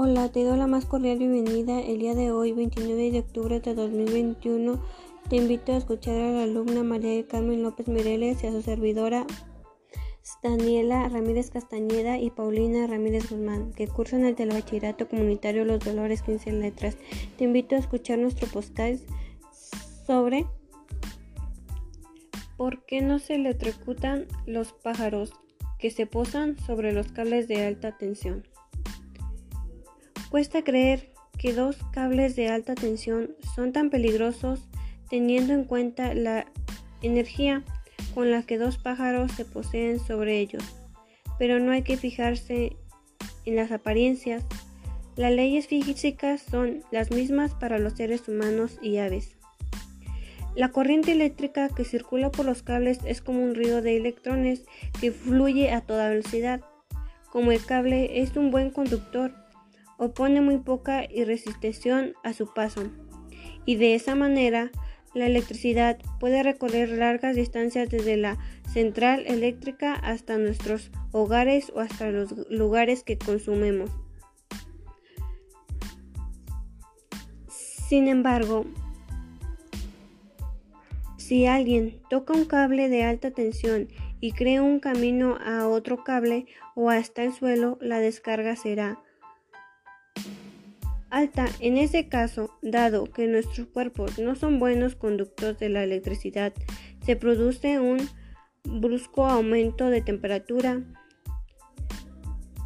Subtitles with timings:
[0.00, 3.74] Hola, te doy la más cordial bienvenida el día de hoy, 29 de octubre de
[3.74, 4.80] 2021.
[5.28, 8.62] Te invito a escuchar a la alumna María de Carmen López Mireles y a su
[8.62, 9.26] servidora
[10.40, 16.52] Daniela Ramírez Castañeda y Paulina Ramírez Guzmán, que cursan el telebachillerato comunitario Los Dolores 15
[16.52, 16.96] Letras.
[17.36, 19.02] Te invito a escuchar nuestro podcast
[20.06, 20.46] sobre
[22.56, 25.32] por qué no se electrocutan los pájaros
[25.80, 28.44] que se posan sobre los cables de alta tensión.
[30.30, 34.60] Cuesta creer que dos cables de alta tensión son tan peligrosos
[35.08, 36.46] teniendo en cuenta la
[37.00, 37.64] energía
[38.14, 40.62] con la que dos pájaros se poseen sobre ellos.
[41.38, 42.76] Pero no hay que fijarse
[43.46, 44.44] en las apariencias.
[45.16, 49.36] Las leyes físicas son las mismas para los seres humanos y aves.
[50.54, 54.64] La corriente eléctrica que circula por los cables es como un río de electrones
[55.00, 56.60] que fluye a toda velocidad.
[57.30, 59.32] Como el cable es un buen conductor,
[59.98, 62.84] opone muy poca resistencia a su paso,
[63.66, 64.70] y de esa manera
[65.14, 68.38] la electricidad puede recorrer largas distancias desde la
[68.72, 73.90] central eléctrica hasta nuestros hogares o hasta los lugares que consumimos.
[77.48, 78.66] Sin embargo,
[81.16, 83.88] si alguien toca un cable de alta tensión
[84.20, 88.98] y crea un camino a otro cable o hasta el suelo, la descarga será
[91.10, 91.46] alta.
[91.60, 96.52] En ese caso, dado que nuestros cuerpos no son buenos conductores de la electricidad,
[97.04, 98.08] se produce un
[98.64, 100.82] brusco aumento de temperatura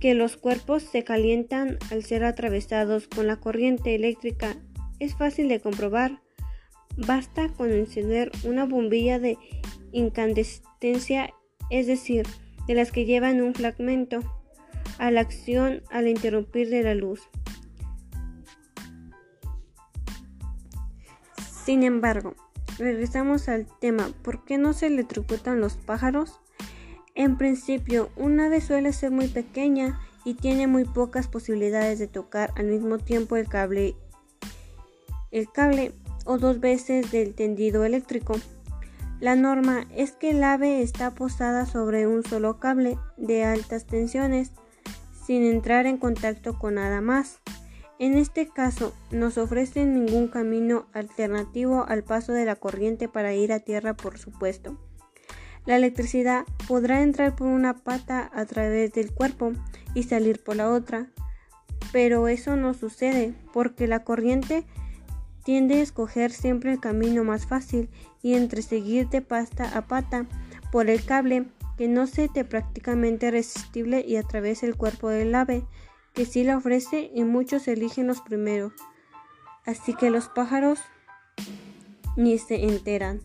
[0.00, 4.56] que los cuerpos se calientan al ser atravesados con la corriente eléctrica.
[5.00, 6.22] Es fácil de comprobar.
[6.96, 9.38] Basta con encender una bombilla de
[9.92, 11.32] incandescencia,
[11.70, 12.26] es decir,
[12.66, 14.20] de las que llevan un fragmento,
[14.98, 17.28] a la acción al interrumpir de la luz.
[21.68, 22.34] Sin embargo,
[22.78, 26.40] regresamos al tema, ¿por qué no se electrocutan los pájaros?
[27.14, 32.54] En principio, un ave suele ser muy pequeña y tiene muy pocas posibilidades de tocar
[32.56, 33.96] al mismo tiempo el cable,
[35.30, 35.92] el cable
[36.24, 38.36] o dos veces del tendido eléctrico.
[39.20, 44.52] La norma es que el ave está posada sobre un solo cable de altas tensiones
[45.26, 47.42] sin entrar en contacto con nada más.
[47.98, 53.34] En este caso, no se ofrece ningún camino alternativo al paso de la corriente para
[53.34, 54.78] ir a tierra, por supuesto.
[55.66, 59.52] La electricidad podrá entrar por una pata a través del cuerpo
[59.94, 61.08] y salir por la otra,
[61.92, 64.64] pero eso no sucede porque la corriente
[65.44, 67.90] tiende a escoger siempre el camino más fácil
[68.22, 70.26] y entre seguir de pasta a pata
[70.70, 75.64] por el cable que no se te prácticamente resistible y atraviesa el cuerpo del ave
[76.18, 78.72] que sí la ofrece y muchos eligen los primeros.
[79.64, 80.80] Así que los pájaros
[82.16, 83.20] ni se enteran.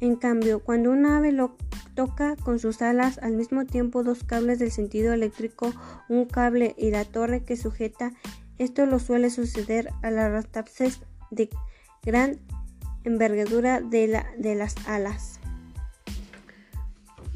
[0.00, 1.54] En cambio, cuando un ave lo
[1.94, 5.74] toca con sus alas al mismo tiempo dos cables del sentido eléctrico,
[6.08, 8.14] un cable y la torre que sujeta,
[8.56, 11.50] esto lo suele suceder a las rastapses de
[12.02, 12.38] gran
[13.04, 15.39] envergadura de las alas.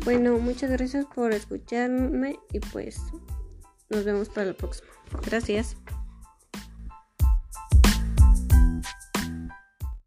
[0.04, 3.00] Bueno, muchas gracias por escucharme y pues
[3.88, 4.88] nos vemos para la próxima.
[5.24, 5.76] Gracias.